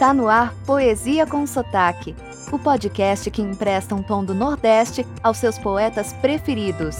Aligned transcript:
Está 0.00 0.14
no 0.14 0.28
ar 0.28 0.54
Poesia 0.64 1.26
com 1.26 1.46
Sotaque, 1.46 2.16
o 2.50 2.58
podcast 2.58 3.30
que 3.30 3.42
empresta 3.42 3.94
um 3.94 4.02
tom 4.02 4.24
do 4.24 4.32
Nordeste 4.32 5.06
aos 5.22 5.36
seus 5.36 5.58
poetas 5.58 6.14
preferidos. 6.14 6.96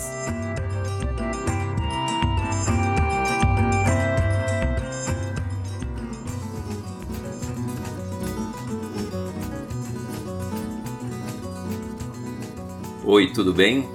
Oi, 13.02 13.32
tudo 13.32 13.54
bem? 13.54 13.88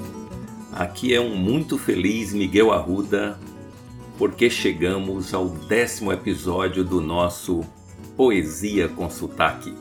Aqui 0.71 1.13
é 1.13 1.21
um 1.21 1.35
muito 1.35 1.77
feliz 1.77 2.33
Miguel 2.33 2.71
Arruda, 2.71 3.39
porque 4.17 4.49
chegamos 4.49 5.31
ao 5.31 5.47
décimo 5.47 6.11
episódio 6.11 6.83
do 6.83 6.99
nosso 6.99 7.63
Poesia 8.15 8.87
com 8.87 9.09
Sotaque. 9.09 9.73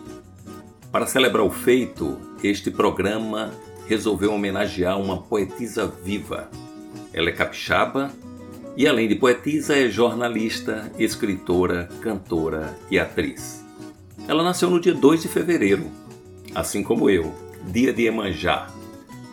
Para 0.91 1.07
celebrar 1.07 1.45
o 1.45 1.51
feito, 1.51 2.19
este 2.43 2.69
programa 2.69 3.53
resolveu 3.87 4.33
homenagear 4.33 5.01
uma 5.01 5.23
poetisa 5.23 5.87
viva. 5.87 6.51
Ela 7.13 7.29
é 7.29 7.33
capixaba 7.33 8.11
e, 8.77 8.89
além 8.89 9.07
de 9.07 9.15
poetisa, 9.15 9.77
é 9.77 9.89
jornalista, 9.89 10.91
escritora, 10.99 11.89
cantora 12.01 12.77
e 12.91 12.99
atriz. 12.99 13.65
Ela 14.27 14.43
nasceu 14.43 14.69
no 14.69 14.81
dia 14.81 14.95
2 14.95 15.23
de 15.23 15.29
fevereiro, 15.29 15.87
assim 16.57 16.83
como 16.83 17.09
eu, 17.09 17.33
dia 17.71 17.93
de 17.93 18.07
Emanjá. 18.07 18.69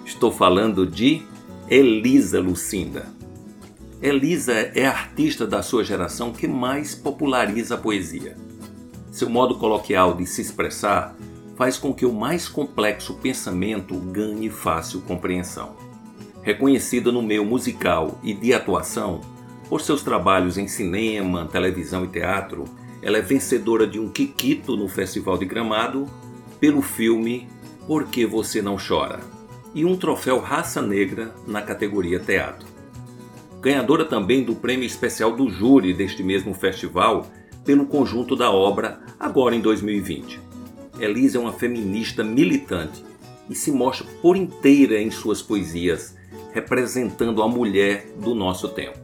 Estou 0.05 0.31
falando 0.31 0.85
de 0.85 1.23
Elisa 1.67 2.39
Lucinda. 2.39 3.07
Elisa 3.99 4.53
é 4.53 4.85
a 4.85 4.91
artista 4.91 5.47
da 5.47 5.63
sua 5.63 5.83
geração 5.83 6.31
que 6.31 6.47
mais 6.47 6.93
populariza 6.93 7.73
a 7.73 7.77
poesia. 7.79 8.37
Seu 9.11 9.29
modo 9.29 9.55
coloquial 9.55 10.15
de 10.15 10.25
se 10.25 10.41
expressar 10.41 11.15
faz 11.57 11.77
com 11.77 11.93
que 11.93 12.05
o 12.05 12.13
mais 12.13 12.47
complexo 12.47 13.15
pensamento 13.15 13.93
ganhe 13.95 14.49
fácil 14.49 15.01
compreensão. 15.01 15.75
Reconhecida 16.41 17.11
no 17.11 17.21
meio 17.21 17.45
musical 17.45 18.17
e 18.23 18.33
de 18.33 18.53
atuação 18.53 19.19
por 19.67 19.81
seus 19.81 20.01
trabalhos 20.01 20.57
em 20.57 20.67
cinema, 20.67 21.45
televisão 21.45 22.05
e 22.05 22.07
teatro, 22.07 22.63
ela 23.01 23.17
é 23.17 23.21
vencedora 23.21 23.85
de 23.85 23.99
um 23.99 24.09
Kikito 24.09 24.77
no 24.77 24.87
Festival 24.87 25.37
de 25.37 25.45
Gramado 25.45 26.07
pelo 26.59 26.81
filme 26.81 27.49
Por 27.85 28.05
que 28.05 28.25
Você 28.25 28.61
Não 28.61 28.77
Chora 28.77 29.19
e 29.75 29.85
um 29.85 29.95
troféu 29.97 30.39
Raça 30.39 30.81
Negra 30.81 31.33
na 31.45 31.61
categoria 31.61 32.19
Teatro. 32.19 32.67
Ganhadora 33.61 34.05
também 34.05 34.43
do 34.43 34.55
prêmio 34.55 34.85
especial 34.85 35.35
do 35.35 35.49
júri 35.49 35.93
deste 35.93 36.23
mesmo 36.23 36.53
festival 36.53 37.27
pelo 37.63 37.85
conjunto 37.85 38.35
da 38.35 38.51
obra 38.51 38.99
agora 39.19 39.55
em 39.55 39.61
2020. 39.61 40.39
Elisa 40.99 41.37
é 41.37 41.41
uma 41.41 41.53
feminista 41.53 42.23
militante 42.23 43.03
e 43.49 43.55
se 43.55 43.71
mostra 43.71 44.07
por 44.21 44.35
inteira 44.35 45.01
em 45.01 45.11
suas 45.11 45.41
poesias, 45.41 46.15
representando 46.53 47.41
a 47.41 47.47
mulher 47.47 48.07
do 48.19 48.35
nosso 48.35 48.69
tempo. 48.69 48.97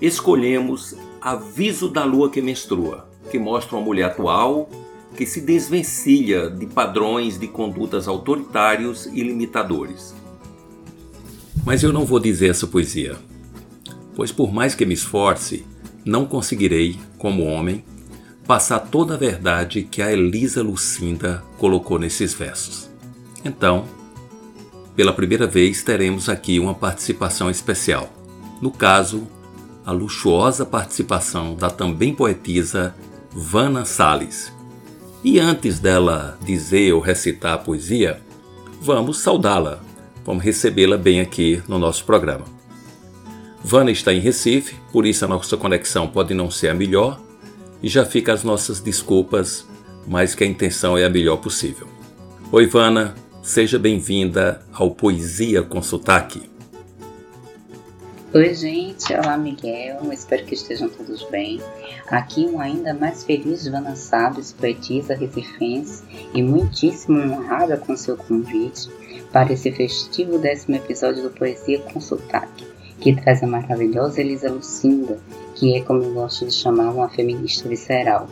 Escolhemos 0.00 0.94
Aviso 1.20 1.88
da 1.88 2.04
Lua 2.04 2.30
que 2.30 2.42
Menstrua, 2.42 3.08
que 3.30 3.38
mostra 3.38 3.76
uma 3.76 3.84
mulher 3.84 4.04
atual 4.04 4.68
que 5.16 5.24
se 5.24 5.40
desvencilha 5.40 6.50
de 6.50 6.66
padrões 6.66 7.38
de 7.38 7.48
condutas 7.48 8.06
autoritários 8.06 9.06
e 9.06 9.22
limitadores. 9.22 10.14
Mas 11.64 11.82
eu 11.82 11.92
não 11.92 12.04
vou 12.04 12.20
dizer 12.20 12.50
essa 12.50 12.66
poesia, 12.66 13.16
pois 14.14 14.30
por 14.30 14.52
mais 14.52 14.74
que 14.74 14.84
me 14.84 14.94
esforce, 14.94 15.64
não 16.06 16.24
conseguirei, 16.24 16.96
como 17.18 17.44
homem, 17.44 17.84
passar 18.46 18.78
toda 18.78 19.14
a 19.14 19.18
verdade 19.18 19.82
que 19.82 20.00
a 20.00 20.12
Elisa 20.12 20.62
Lucinda 20.62 21.42
colocou 21.58 21.98
nesses 21.98 22.32
versos. 22.32 22.88
Então, 23.44 23.84
pela 24.94 25.12
primeira 25.12 25.48
vez 25.48 25.82
teremos 25.82 26.28
aqui 26.28 26.60
uma 26.60 26.74
participação 26.74 27.50
especial. 27.50 28.08
No 28.62 28.70
caso, 28.70 29.26
a 29.84 29.90
luxuosa 29.90 30.64
participação 30.64 31.56
da 31.56 31.68
também 31.68 32.14
poetisa 32.14 32.94
Vana 33.32 33.84
Salles. 33.84 34.52
E 35.24 35.40
antes 35.40 35.80
dela 35.80 36.38
dizer 36.44 36.92
ou 36.92 37.00
recitar 37.00 37.54
a 37.54 37.58
poesia, 37.58 38.20
vamos 38.80 39.18
saudá-la, 39.18 39.80
vamos 40.24 40.44
recebê-la 40.44 40.96
bem 40.96 41.20
aqui 41.20 41.60
no 41.66 41.80
nosso 41.80 42.04
programa. 42.04 42.55
Vana 43.68 43.90
está 43.90 44.14
em 44.14 44.20
Recife, 44.20 44.76
por 44.92 45.04
isso 45.04 45.24
a 45.24 45.28
nossa 45.28 45.56
conexão 45.56 46.06
pode 46.06 46.32
não 46.32 46.48
ser 46.48 46.68
a 46.68 46.74
melhor 46.74 47.20
e 47.82 47.88
já 47.88 48.06
fica 48.06 48.32
as 48.32 48.44
nossas 48.44 48.78
desculpas, 48.78 49.66
mas 50.06 50.36
que 50.36 50.44
a 50.44 50.46
intenção 50.46 50.96
é 50.96 51.04
a 51.04 51.10
melhor 51.10 51.38
possível. 51.38 51.88
Oi, 52.52 52.64
Vana, 52.68 53.16
seja 53.42 53.76
bem-vinda 53.76 54.62
ao 54.72 54.92
Poesia 54.92 55.62
com 55.62 55.82
Sotaque. 55.82 56.48
Oi, 58.32 58.54
gente. 58.54 59.12
Olá, 59.12 59.36
Miguel. 59.36 60.12
Espero 60.12 60.44
que 60.44 60.54
estejam 60.54 60.88
todos 60.88 61.24
bem. 61.24 61.60
Aqui 62.06 62.46
um 62.46 62.60
ainda 62.60 62.94
mais 62.94 63.24
feliz 63.24 63.66
Vana 63.66 63.96
Sabes, 63.96 64.52
poetisa 64.52 65.16
recifense 65.16 66.04
e 66.32 66.40
muitíssimo 66.40 67.18
honrada 67.18 67.76
com 67.76 67.96
seu 67.96 68.16
convite 68.16 68.88
para 69.32 69.52
esse 69.52 69.72
festivo 69.72 70.38
décimo 70.38 70.76
episódio 70.76 71.24
do 71.24 71.30
Poesia 71.30 71.80
com 71.80 72.00
Sotaque 72.00 72.75
que 73.06 73.14
traz 73.14 73.40
a 73.40 73.46
maravilhosa 73.46 74.20
Elisa 74.20 74.50
Lucinda, 74.50 75.16
que 75.54 75.76
é 75.76 75.80
como 75.80 76.02
eu 76.02 76.12
gosto 76.12 76.44
de 76.44 76.52
chamar 76.52 76.90
uma 76.90 77.08
feminista 77.08 77.68
visceral. 77.68 78.28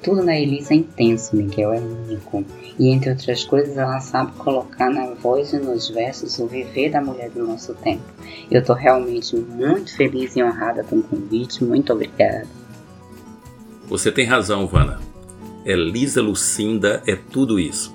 Tudo 0.00 0.22
na 0.22 0.38
Elisa 0.38 0.74
é 0.74 0.76
intenso, 0.76 1.34
Miguel 1.34 1.72
é 1.72 1.80
único, 1.80 2.44
e 2.78 2.90
entre 2.90 3.10
outras 3.10 3.42
coisas 3.42 3.76
ela 3.76 3.98
sabe 3.98 4.30
colocar 4.38 4.90
na 4.90 5.06
voz 5.14 5.52
e 5.52 5.58
nos 5.58 5.88
versos 5.88 6.38
o 6.38 6.46
viver 6.46 6.90
da 6.90 7.00
mulher 7.00 7.30
do 7.30 7.44
nosso 7.44 7.74
tempo. 7.74 8.04
Eu 8.48 8.60
estou 8.60 8.76
realmente 8.76 9.34
muito 9.34 9.92
feliz 9.96 10.36
e 10.36 10.42
honrada 10.44 10.84
com 10.84 10.98
o 10.98 11.02
convite, 11.02 11.64
muito 11.64 11.92
obrigada. 11.92 12.46
Você 13.88 14.12
tem 14.12 14.24
razão, 14.24 14.68
Vana. 14.68 15.00
Elisa 15.64 16.22
Lucinda 16.22 17.02
é 17.08 17.16
tudo 17.16 17.58
isso. 17.58 17.92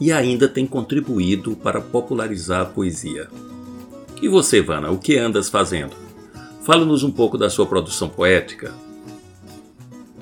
E 0.00 0.10
ainda 0.10 0.48
tem 0.48 0.66
contribuído 0.66 1.54
para 1.54 1.80
popularizar 1.80 2.62
a 2.62 2.66
poesia. 2.66 3.28
E 4.22 4.28
você, 4.28 4.60
Vana, 4.60 4.90
o 4.90 4.98
que 4.98 5.16
andas 5.16 5.48
fazendo? 5.48 5.96
Fala-nos 6.62 7.02
um 7.02 7.10
pouco 7.10 7.38
da 7.38 7.48
sua 7.48 7.64
produção 7.64 8.06
poética. 8.06 8.74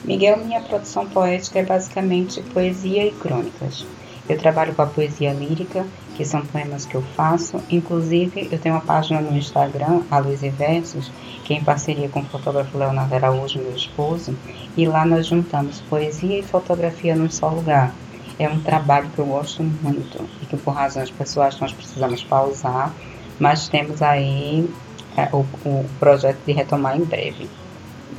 Miguel, 0.04 0.38
minha 0.38 0.60
produção 0.60 1.04
poética 1.08 1.58
é 1.58 1.64
basicamente 1.64 2.40
poesia 2.54 3.04
e 3.04 3.10
crônicas. 3.10 3.84
Eu 4.28 4.38
trabalho 4.38 4.72
com 4.72 4.82
a 4.82 4.86
poesia 4.86 5.32
lírica, 5.32 5.84
que 6.16 6.24
são 6.24 6.46
poemas 6.46 6.86
que 6.86 6.94
eu 6.94 7.02
faço. 7.16 7.60
Inclusive, 7.68 8.48
eu 8.52 8.58
tenho 8.58 8.76
uma 8.76 8.80
página 8.80 9.20
no 9.20 9.36
Instagram, 9.36 10.02
a 10.08 10.18
Luz 10.18 10.44
e 10.44 10.48
Versos, 10.48 11.10
que 11.44 11.52
é 11.52 11.56
em 11.56 11.64
parceria 11.64 12.08
com 12.08 12.20
o 12.20 12.24
fotógrafo 12.26 12.78
Leonardo 12.78 13.16
Araújo, 13.16 13.58
meu 13.58 13.74
esposo, 13.74 14.32
e 14.76 14.86
lá 14.86 15.04
nós 15.04 15.26
juntamos 15.26 15.80
poesia 15.90 16.38
e 16.38 16.42
fotografia 16.42 17.16
num 17.16 17.28
só 17.28 17.48
lugar. 17.48 17.92
É 18.38 18.48
um 18.48 18.60
trabalho 18.60 19.10
que 19.12 19.18
eu 19.18 19.26
gosto 19.26 19.60
muito 19.64 20.24
e 20.40 20.46
que, 20.46 20.56
por 20.56 20.74
razões 20.74 21.10
pessoais, 21.10 21.58
nós 21.58 21.72
precisamos 21.72 22.22
pausar 22.22 22.94
mas 23.38 23.68
temos 23.68 24.02
aí 24.02 24.68
é, 25.16 25.28
o, 25.32 25.44
o 25.64 25.84
projeto 25.98 26.38
de 26.46 26.52
retomar 26.52 26.96
em 26.96 27.04
breve. 27.04 27.48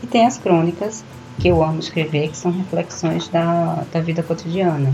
E 0.02 0.08
tem 0.08 0.26
as 0.26 0.38
crônicas, 0.38 1.04
que 1.40 1.48
eu 1.48 1.64
amo 1.64 1.80
escrever, 1.80 2.30
que 2.30 2.38
são 2.38 2.52
reflexões 2.52 3.28
da, 3.30 3.84
da 3.92 4.02
vida 4.02 4.22
cotidiana. 4.22 4.94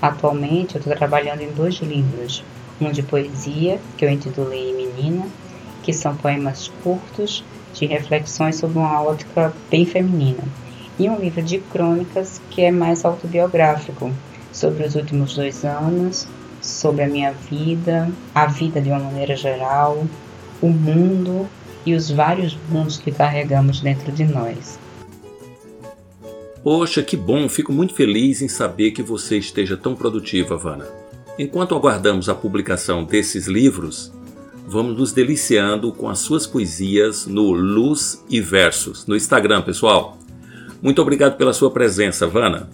Atualmente 0.00 0.74
eu 0.74 0.80
estou 0.80 0.94
trabalhando 0.94 1.40
em 1.40 1.50
dois 1.52 1.76
livros, 1.76 2.44
um 2.80 2.90
de 2.90 3.02
poesia, 3.02 3.80
que 3.96 4.04
eu 4.04 4.10
intitulei 4.10 4.74
Menina, 4.74 5.26
que 5.82 5.92
são 5.92 6.14
poemas 6.16 6.68
curtos 6.82 7.44
de 7.72 7.86
reflexões 7.86 8.56
sobre 8.56 8.78
uma 8.78 9.02
ótica 9.02 9.52
bem 9.70 9.86
feminina, 9.86 10.42
e 10.98 11.08
um 11.08 11.16
livro 11.16 11.42
de 11.42 11.58
crônicas 11.58 12.40
que 12.50 12.62
é 12.62 12.70
mais 12.70 13.04
autobiográfico, 13.04 14.12
sobre 14.52 14.84
os 14.84 14.94
últimos 14.94 15.34
dois 15.34 15.64
anos, 15.64 16.26
sobre 16.68 17.02
a 17.02 17.08
minha 17.08 17.32
vida, 17.32 18.10
a 18.34 18.46
vida 18.46 18.80
de 18.80 18.90
uma 18.90 18.98
maneira 18.98 19.36
geral, 19.36 20.06
o 20.60 20.68
mundo 20.68 21.48
e 21.84 21.94
os 21.94 22.10
vários 22.10 22.56
mundos 22.68 22.96
que 22.98 23.12
carregamos 23.12 23.80
dentro 23.80 24.10
de 24.10 24.24
nós. 24.24 24.78
Poxa, 26.62 27.02
que 27.02 27.16
bom! 27.16 27.48
Fico 27.48 27.72
muito 27.72 27.94
feliz 27.94 28.42
em 28.42 28.48
saber 28.48 28.90
que 28.90 29.02
você 29.02 29.38
esteja 29.38 29.76
tão 29.76 29.94
produtiva, 29.94 30.56
Vana. 30.56 30.86
Enquanto 31.38 31.74
aguardamos 31.74 32.28
a 32.28 32.34
publicação 32.34 33.04
desses 33.04 33.46
livros, 33.46 34.12
vamos 34.66 34.98
nos 34.98 35.12
deliciando 35.12 35.92
com 35.92 36.08
as 36.08 36.18
suas 36.18 36.44
poesias 36.44 37.26
no 37.26 37.52
Luz 37.52 38.24
e 38.28 38.40
Versos, 38.40 39.06
no 39.06 39.14
Instagram, 39.14 39.62
pessoal. 39.62 40.18
Muito 40.82 41.00
obrigado 41.00 41.36
pela 41.36 41.52
sua 41.52 41.70
presença, 41.70 42.26
Vana. 42.26 42.68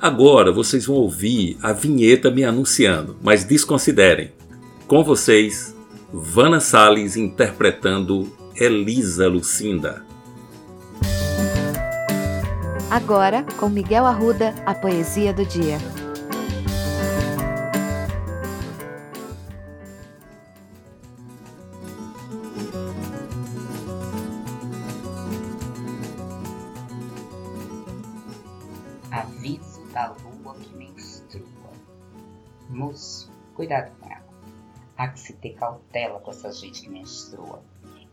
Agora 0.00 0.52
vocês 0.52 0.86
vão 0.86 0.96
ouvir 0.96 1.56
a 1.62 1.72
vinheta 1.72 2.30
me 2.30 2.44
anunciando, 2.44 3.16
mas 3.22 3.44
desconsiderem. 3.44 4.30
Com 4.86 5.02
vocês, 5.02 5.74
Vana 6.12 6.60
Salles 6.60 7.16
interpretando 7.16 8.30
Elisa 8.54 9.26
Lucinda. 9.26 10.04
Agora, 12.90 13.44
com 13.58 13.68
Miguel 13.68 14.06
Arruda, 14.06 14.54
a 14.64 14.74
poesia 14.74 15.32
do 15.32 15.44
dia. 15.44 15.78
Aviso 29.10 29.85
da 29.96 30.08
lua 30.08 30.54
que 30.56 30.76
menstrua. 30.76 31.72
Moço, 32.68 33.32
cuidado 33.54 33.90
com 33.98 34.12
ela. 34.12 34.26
Há 34.94 35.08
que 35.08 35.18
se 35.18 35.32
ter 35.32 35.54
cautela 35.54 36.20
com 36.20 36.30
essa 36.30 36.52
gente 36.52 36.82
que 36.82 36.90
menstrua. 36.90 37.62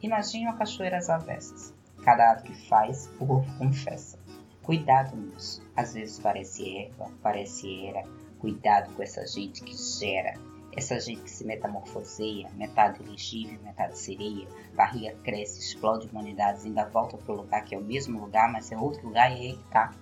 Imagine 0.01 0.45
uma 0.45 0.55
cachoeira 0.55 0.97
às 0.97 1.09
avessas. 1.09 1.73
Cada 2.05 2.31
ato 2.31 2.43
que 2.43 2.53
faz, 2.69 3.07
o 3.19 3.27
corpo 3.27 3.51
confessa. 3.57 4.17
Cuidado, 4.61 5.17
moço. 5.17 5.61
Às 5.75 5.93
vezes 5.93 6.19
parece 6.19 6.85
erva, 6.85 7.11
parece 7.21 7.87
era. 7.87 8.07
Cuidado 8.39 8.95
com 8.95 9.03
essa 9.03 9.27
gente 9.27 9.61
que 9.61 9.75
gera. 9.75 10.39
Essa 10.71 10.97
gente 11.01 11.23
que 11.23 11.31
se 11.31 11.45
metamorfoseia, 11.45 12.49
metade 12.55 13.03
elegível, 13.03 13.59
metade 13.61 13.99
sereia, 13.99 14.47
barriga 14.73 15.13
cresce, 15.21 15.59
explode 15.59 16.07
humanidades, 16.07 16.63
ainda 16.63 16.85
volta 16.85 17.17
pro 17.17 17.35
lugar 17.35 17.63
que 17.65 17.75
é 17.75 17.77
o 17.77 17.83
mesmo 17.83 18.21
lugar, 18.21 18.49
mas 18.49 18.71
é 18.71 18.77
outro 18.77 19.05
lugar 19.05 19.29
e 19.31 19.35
aí 19.35 19.57
que 19.57 19.63
tá. 19.65 19.93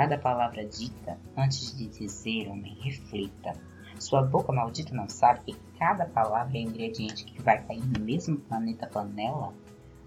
Cada 0.00 0.16
palavra 0.16 0.64
dita, 0.64 1.18
antes 1.36 1.76
de 1.76 1.86
dizer, 1.86 2.48
homem, 2.48 2.74
reflita. 2.80 3.52
Sua 3.98 4.22
boca 4.22 4.50
maldita 4.50 4.94
não 4.94 5.06
sabe 5.10 5.52
que 5.52 5.56
cada 5.78 6.06
palavra 6.06 6.56
é 6.56 6.62
ingrediente 6.62 7.26
que 7.26 7.42
vai 7.42 7.62
cair 7.62 7.84
no 7.84 8.02
mesmo 8.02 8.38
planeta 8.38 8.86
panela? 8.86 9.52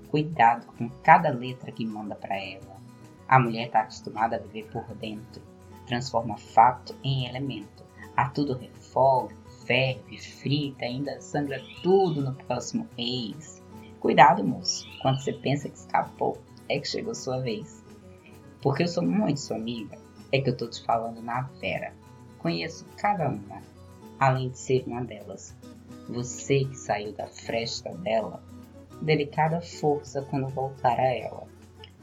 Cuidado 0.10 0.66
com 0.76 0.90
cada 1.04 1.30
letra 1.30 1.72
que 1.72 1.86
manda 1.86 2.16
para 2.16 2.36
ela. 2.36 2.82
A 3.28 3.40
mulher 3.40 3.68
está 3.68 3.82
acostumada 3.82 4.38
a 4.38 4.40
viver 4.40 4.68
por 4.72 4.84
dentro, 4.96 5.44
transforma 5.86 6.38
fato 6.38 6.96
em 7.04 7.28
elemento. 7.28 7.84
A 8.18 8.30
tudo 8.30 8.58
refoga, 8.58 9.36
ferve, 9.68 10.18
frita, 10.18 10.86
ainda 10.86 11.22
sangra 11.22 11.62
tudo 11.84 12.20
no 12.20 12.34
próximo 12.34 12.90
ex. 12.98 13.62
Cuidado, 14.00 14.44
moço, 14.44 14.88
quando 15.04 15.20
você 15.20 15.34
pensa 15.34 15.70
que 15.70 15.78
escapou, 15.78 16.42
é 16.68 16.80
que 16.80 16.88
chegou 16.88 17.14
sua 17.14 17.40
vez. 17.42 17.83
Porque 18.64 18.84
eu 18.84 18.88
sou 18.88 19.04
muito 19.04 19.42
sua 19.42 19.58
amiga, 19.58 19.98
é 20.32 20.40
que 20.40 20.50
eu 20.50 20.56
tô 20.56 20.70
te 20.70 20.82
falando 20.86 21.22
na 21.22 21.42
vera. 21.60 21.94
Conheço 22.40 22.86
cada 22.96 23.28
uma, 23.28 23.62
além 24.18 24.52
de 24.52 24.58
ser 24.58 24.86
uma 24.88 25.04
delas. 25.04 25.54
Você 26.08 26.64
que 26.64 26.78
saiu 26.78 27.12
da 27.12 27.28
fresta 27.28 27.94
dela, 27.98 28.42
delicada 29.02 29.60
força 29.60 30.22
quando 30.22 30.48
voltar 30.48 30.98
a 30.98 31.14
ela. 31.14 31.46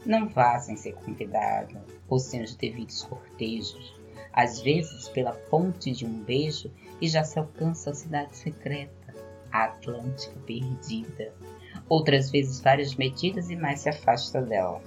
Não 0.04 0.28
vá 0.28 0.58
sem 0.58 0.76
ser 0.76 0.92
convidado 0.96 1.78
ou 2.10 2.18
sem 2.18 2.42
os 2.42 2.54
devidos 2.54 3.04
cortejos. 3.04 3.98
Às 4.30 4.60
vezes, 4.60 5.08
pela 5.08 5.32
ponte 5.32 5.92
de 5.92 6.04
um 6.04 6.22
beijo, 6.22 6.70
e 7.00 7.08
já 7.08 7.24
se 7.24 7.38
alcança 7.38 7.90
a 7.90 7.94
cidade 7.94 8.36
secreta, 8.36 9.14
a 9.50 9.64
Atlântica 9.64 10.38
perdida. 10.46 11.32
Outras 11.88 12.30
vezes, 12.30 12.60
várias 12.60 12.94
medidas 12.96 13.48
e 13.48 13.56
mais 13.56 13.80
se 13.80 13.88
afasta 13.88 14.42
dela. 14.42 14.82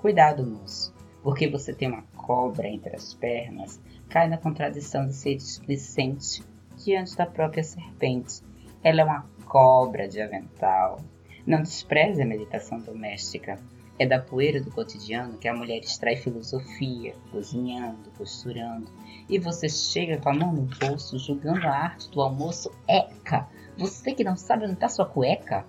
Cuidado, 0.00 0.46
moço 0.46 0.95
porque 1.26 1.48
você 1.48 1.74
tem 1.74 1.88
uma 1.88 2.04
cobra 2.14 2.68
entre 2.68 2.94
as 2.94 3.12
pernas, 3.12 3.80
cai 4.08 4.28
na 4.28 4.38
contradição 4.38 5.08
de 5.08 5.12
ser 5.12 5.34
displicente 5.34 6.40
diante 6.76 7.16
da 7.16 7.26
própria 7.26 7.64
serpente. 7.64 8.44
Ela 8.80 9.00
é 9.00 9.04
uma 9.04 9.26
cobra 9.44 10.06
de 10.06 10.22
avental. 10.22 11.00
Não 11.44 11.62
despreze 11.62 12.22
a 12.22 12.24
meditação 12.24 12.78
doméstica. 12.78 13.58
É 13.98 14.06
da 14.06 14.20
poeira 14.20 14.60
do 14.60 14.70
cotidiano 14.70 15.36
que 15.36 15.48
a 15.48 15.54
mulher 15.54 15.80
extrai 15.80 16.14
filosofia, 16.14 17.12
cozinhando, 17.32 18.08
costurando. 18.16 18.88
E 19.28 19.36
você 19.36 19.68
chega 19.68 20.18
com 20.18 20.28
a 20.28 20.34
mão 20.34 20.52
no 20.52 20.68
bolso, 20.78 21.18
julgando 21.18 21.66
a 21.66 21.72
arte 21.72 22.08
do 22.08 22.22
almoço. 22.22 22.70
Eca! 22.86 23.48
Você 23.76 24.14
que 24.14 24.22
não 24.22 24.36
sabe 24.36 24.62
onde 24.62 24.74
está 24.74 24.88
sua 24.88 25.06
cueca? 25.06 25.66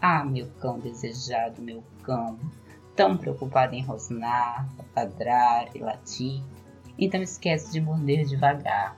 Ah, 0.00 0.24
meu 0.24 0.46
cão 0.60 0.78
desejado, 0.78 1.60
meu 1.60 1.82
cão 2.04 2.38
tão 3.00 3.16
preocupado 3.16 3.74
em 3.74 3.82
rosnar, 3.82 4.68
ladrar 4.94 5.74
e 5.74 5.78
latir, 5.78 6.42
então 6.98 7.22
esquece 7.22 7.72
de 7.72 7.80
morder 7.80 8.26
devagar, 8.26 8.94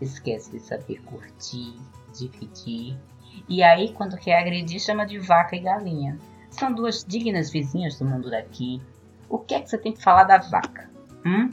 esquece 0.00 0.50
de 0.52 0.58
saber 0.58 1.02
curtir, 1.02 1.78
dividir, 2.18 2.98
e 3.46 3.62
aí 3.62 3.92
quando 3.92 4.16
quer 4.16 4.38
agredir 4.38 4.80
chama 4.80 5.04
de 5.04 5.18
vaca 5.18 5.54
e 5.54 5.60
galinha. 5.60 6.18
São 6.48 6.72
duas 6.72 7.04
dignas 7.04 7.50
vizinhas 7.50 7.98
do 7.98 8.06
mundo 8.06 8.30
daqui. 8.30 8.80
O 9.28 9.38
que 9.38 9.54
é 9.54 9.60
que 9.60 9.68
você 9.68 9.76
tem 9.76 9.92
que 9.92 10.02
falar 10.02 10.24
da 10.24 10.38
vaca? 10.38 10.90
Hum? 11.26 11.50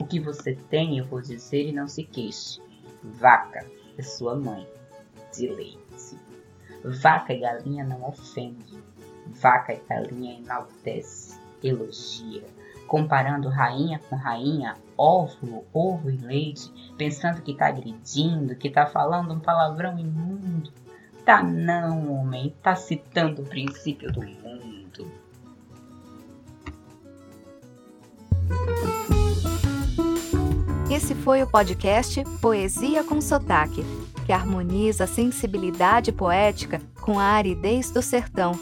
O 0.00 0.04
que 0.04 0.18
você 0.18 0.56
tem 0.68 0.98
eu 0.98 1.04
vou 1.04 1.20
dizer 1.20 1.68
e 1.68 1.72
não 1.72 1.86
se 1.86 2.02
queixe. 2.02 2.60
Vaca 3.04 3.64
é 3.96 4.02
sua 4.02 4.34
mãe, 4.34 4.66
de 5.32 5.46
leite. 5.46 6.18
Vaca 6.84 7.32
e 7.32 7.38
galinha 7.38 7.84
não 7.84 8.04
ofende. 8.04 8.82
Vaca 9.26 9.72
e 9.72 9.80
galinha 9.88 10.38
enaltece 10.38 11.38
elogia, 11.62 12.44
comparando 12.86 13.48
rainha 13.48 14.00
com 14.08 14.16
rainha, 14.16 14.76
óvulo, 14.96 15.64
ovo 15.72 16.10
e 16.10 16.16
leite, 16.16 16.72
pensando 16.96 17.42
que 17.42 17.54
tá 17.54 17.68
agredindo, 17.68 18.56
que 18.56 18.70
tá 18.70 18.86
falando 18.86 19.34
um 19.34 19.40
palavrão 19.40 19.98
imundo. 19.98 20.72
Tá 21.24 21.42
não, 21.42 22.12
homem, 22.12 22.54
tá 22.62 22.76
citando 22.76 23.42
o 23.42 23.46
princípio 23.46 24.12
do 24.12 24.20
mundo. 24.20 25.10
Esse 30.88 31.14
foi 31.16 31.42
o 31.42 31.50
podcast 31.50 32.24
Poesia 32.40 33.02
com 33.02 33.20
Sotaque, 33.20 33.84
que 34.24 34.32
harmoniza 34.32 35.04
a 35.04 35.08
sensibilidade 35.08 36.12
poética 36.12 36.80
com 37.00 37.18
a 37.18 37.24
aridez 37.24 37.90
do 37.90 38.00
sertão 38.00 38.52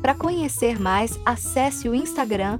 para 0.00 0.14
conhecer 0.14 0.80
mais, 0.80 1.18
acesse 1.24 1.88
o 1.88 1.94
Instagram 1.94 2.58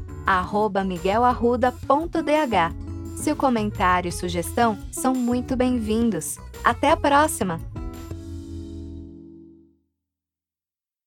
miguelarruda.dh. 0.84 2.74
Seu 3.16 3.36
comentário 3.36 4.08
e 4.08 4.12
sugestão 4.12 4.78
são 4.90 5.14
muito 5.14 5.56
bem-vindos. 5.56 6.38
Até 6.64 6.90
a 6.90 6.96
próxima! 6.96 7.69